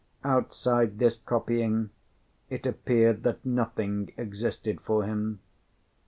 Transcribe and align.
Outside 0.23 0.97
this 0.97 1.17
copying, 1.17 1.91
it 2.49 2.65
appeared 2.65 3.21
that 3.21 3.45
nothing 3.45 4.11
existed 4.17 4.81
for 4.81 5.03
him. 5.03 5.41